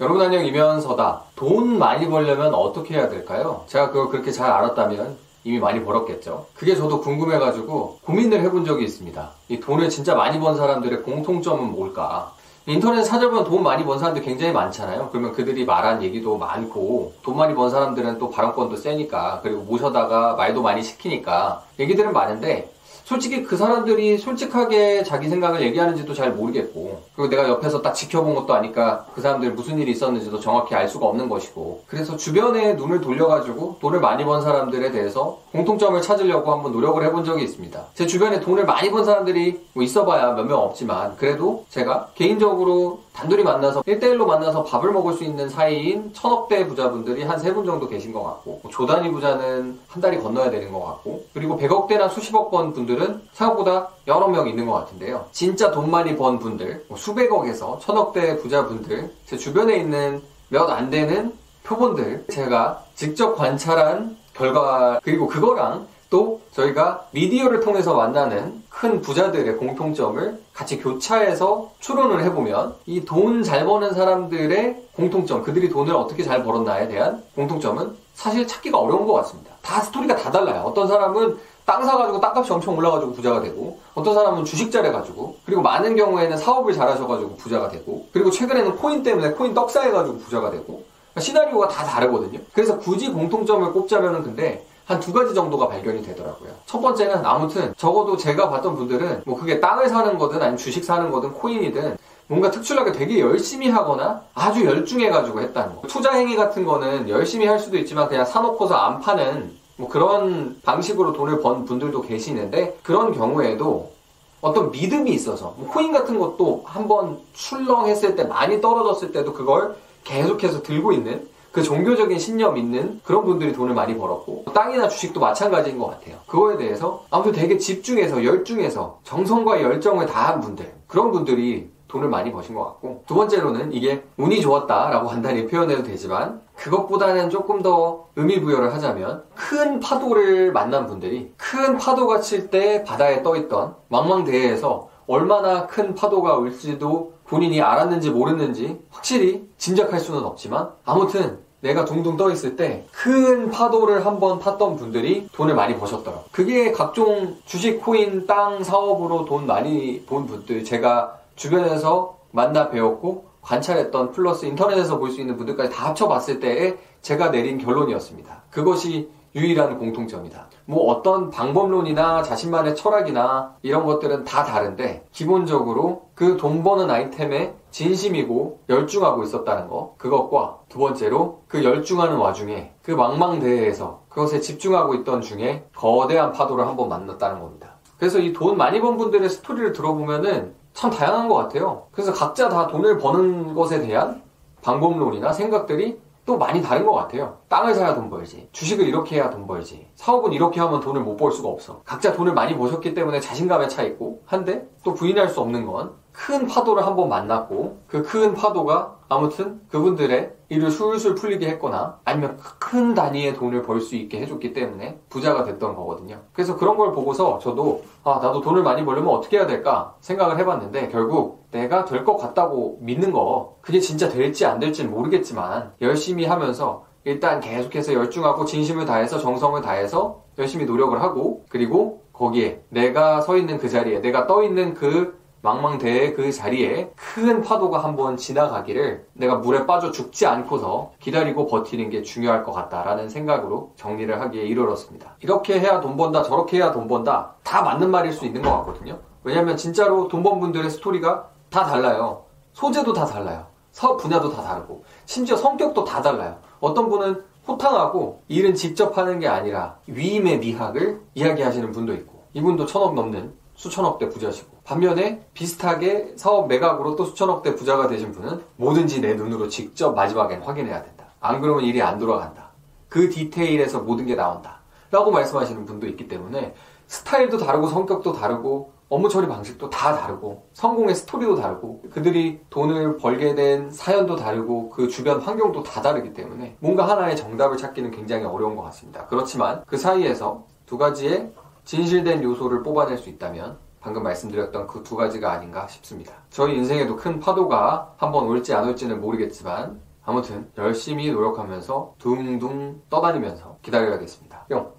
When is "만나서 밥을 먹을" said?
44.26-45.12